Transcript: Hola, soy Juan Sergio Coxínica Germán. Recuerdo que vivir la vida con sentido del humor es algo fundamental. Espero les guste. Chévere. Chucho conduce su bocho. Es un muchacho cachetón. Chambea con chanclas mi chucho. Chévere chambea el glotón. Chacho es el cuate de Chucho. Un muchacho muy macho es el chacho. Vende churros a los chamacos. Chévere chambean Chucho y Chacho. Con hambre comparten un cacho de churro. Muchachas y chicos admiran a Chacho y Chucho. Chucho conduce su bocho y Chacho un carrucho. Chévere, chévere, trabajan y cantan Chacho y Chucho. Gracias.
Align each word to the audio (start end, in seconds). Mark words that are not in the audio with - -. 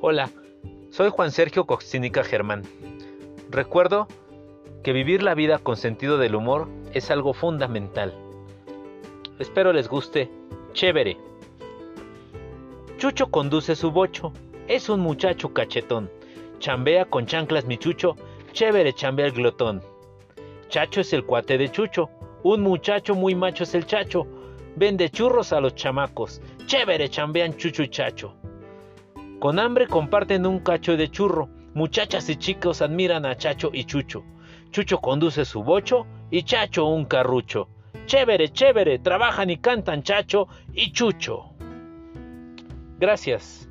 Hola, 0.00 0.30
soy 0.90 1.10
Juan 1.10 1.32
Sergio 1.32 1.66
Coxínica 1.66 2.22
Germán. 2.22 2.62
Recuerdo 3.50 4.06
que 4.84 4.92
vivir 4.92 5.24
la 5.24 5.34
vida 5.34 5.58
con 5.58 5.76
sentido 5.76 6.18
del 6.18 6.36
humor 6.36 6.68
es 6.94 7.10
algo 7.10 7.34
fundamental. 7.34 8.14
Espero 9.40 9.72
les 9.72 9.88
guste. 9.88 10.30
Chévere. 10.72 11.16
Chucho 12.98 13.26
conduce 13.32 13.74
su 13.74 13.90
bocho. 13.90 14.32
Es 14.68 14.88
un 14.88 15.00
muchacho 15.00 15.52
cachetón. 15.52 16.08
Chambea 16.60 17.06
con 17.06 17.26
chanclas 17.26 17.64
mi 17.64 17.76
chucho. 17.76 18.14
Chévere 18.52 18.92
chambea 18.92 19.26
el 19.26 19.32
glotón. 19.32 19.82
Chacho 20.68 21.00
es 21.00 21.12
el 21.12 21.24
cuate 21.24 21.58
de 21.58 21.72
Chucho. 21.72 22.08
Un 22.44 22.60
muchacho 22.60 23.16
muy 23.16 23.34
macho 23.34 23.64
es 23.64 23.74
el 23.74 23.84
chacho. 23.84 24.28
Vende 24.76 25.10
churros 25.10 25.52
a 25.52 25.60
los 25.60 25.74
chamacos. 25.74 26.40
Chévere 26.66 27.08
chambean 27.08 27.56
Chucho 27.56 27.82
y 27.82 27.88
Chacho. 27.88 28.36
Con 29.38 29.60
hambre 29.60 29.86
comparten 29.86 30.46
un 30.46 30.58
cacho 30.58 30.96
de 30.96 31.08
churro. 31.10 31.48
Muchachas 31.74 32.28
y 32.28 32.36
chicos 32.36 32.82
admiran 32.82 33.24
a 33.24 33.36
Chacho 33.36 33.70
y 33.72 33.84
Chucho. 33.84 34.24
Chucho 34.72 34.98
conduce 34.98 35.44
su 35.44 35.62
bocho 35.62 36.06
y 36.30 36.42
Chacho 36.42 36.86
un 36.86 37.04
carrucho. 37.04 37.68
Chévere, 38.06 38.48
chévere, 38.48 38.98
trabajan 38.98 39.50
y 39.50 39.58
cantan 39.58 40.02
Chacho 40.02 40.48
y 40.72 40.90
Chucho. 40.90 41.52
Gracias. 42.98 43.67